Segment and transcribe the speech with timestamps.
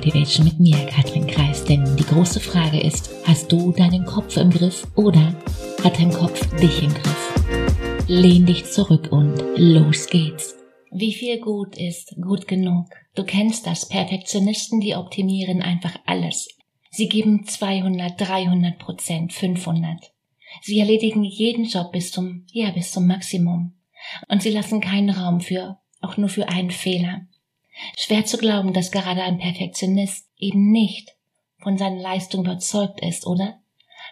[0.00, 1.62] Motivation mit mir, Katrin Kreis.
[1.62, 5.36] Denn die große Frage ist, hast du deinen Kopf im Griff oder
[5.84, 8.06] hat dein Kopf dich im Griff?
[8.08, 10.56] Lehn dich zurück und los geht's.
[10.90, 12.86] Wie viel gut ist gut genug?
[13.14, 13.90] Du kennst das.
[13.90, 16.48] Perfektionisten, die optimieren einfach alles.
[16.90, 20.12] Sie geben 200, 300 Prozent, 500.
[20.62, 23.74] Sie erledigen jeden Job bis zum, ja, bis zum Maximum.
[24.28, 27.26] Und sie lassen keinen Raum für, auch nur für einen Fehler.
[27.96, 31.16] Schwer zu glauben, dass gerade ein Perfektionist eben nicht
[31.58, 33.60] von seiner Leistung überzeugt ist, oder?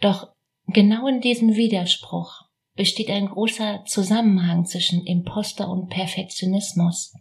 [0.00, 0.28] Doch
[0.66, 2.42] genau in diesem Widerspruch
[2.74, 7.14] besteht ein großer Zusammenhang zwischen Imposter und Perfektionismus.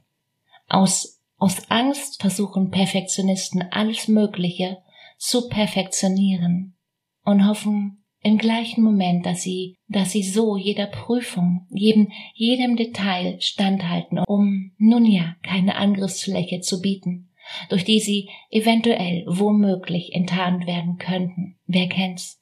[0.68, 4.78] Aus, aus Angst versuchen Perfektionisten alles Mögliche
[5.18, 6.76] zu perfektionieren
[7.24, 13.42] und hoffen im gleichen Moment, dass sie, dass sie so jeder Prüfung, jedem, jedem Detail
[13.42, 17.30] standhalten, um nun ja keine Angriffsfläche zu bieten,
[17.70, 21.58] durch die sie eventuell womöglich enttarnt werden könnten.
[21.66, 22.40] Wer kennt's?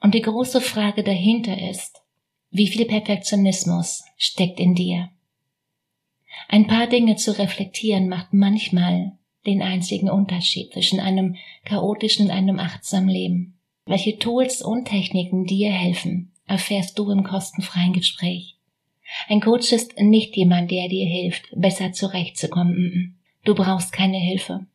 [0.00, 2.02] Und die große Frage dahinter ist,
[2.50, 5.08] wie viel Perfektionismus steckt in dir?
[6.48, 9.12] Ein paar Dinge zu reflektieren macht manchmal
[9.46, 13.58] den einzigen Unterschied zwischen einem chaotischen und einem achtsamen Leben.
[13.86, 18.56] Welche Tools und Techniken dir helfen, erfährst du im kostenfreien Gespräch.
[19.28, 23.18] Ein Coach ist nicht jemand, der dir hilft, besser zurechtzukommen.
[23.44, 24.66] Du brauchst keine Hilfe.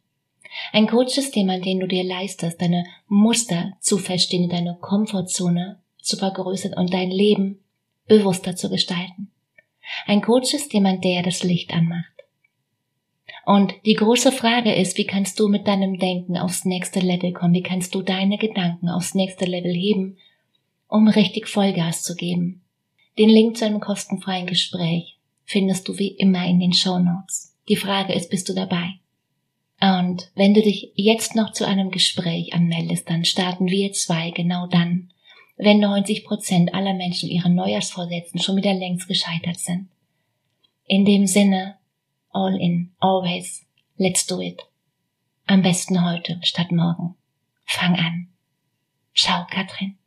[0.72, 6.16] Ein Coach ist jemand, den du dir leistest, deine Muster zu verstehen, deine Komfortzone zu
[6.18, 7.60] vergrößern und dein Leben
[8.08, 9.32] bewusster zu gestalten.
[10.06, 12.19] Ein Coach ist jemand, der das Licht anmacht.
[13.50, 17.56] Und die große Frage ist, wie kannst du mit deinem Denken aufs nächste Level kommen?
[17.56, 20.18] Wie kannst du deine Gedanken aufs nächste Level heben,
[20.88, 22.62] um richtig Vollgas zu geben?
[23.18, 27.56] Den Link zu einem kostenfreien Gespräch findest du wie immer in den Show Notes.
[27.70, 29.00] Die Frage ist, bist du dabei?
[29.82, 34.68] Und wenn du dich jetzt noch zu einem Gespräch anmeldest, dann starten wir zwei genau
[34.68, 35.10] dann,
[35.58, 39.88] wenn 90 Prozent aller Menschen ihren Neujahrsvorsätzen schon wieder längst gescheitert sind.
[40.86, 41.79] In dem Sinne,
[42.34, 43.66] all in, always.
[43.98, 44.62] Let's do it.
[45.48, 47.16] Am besten heute statt morgen.
[47.66, 48.28] Fang an.
[49.14, 49.99] Ciao, Katrin.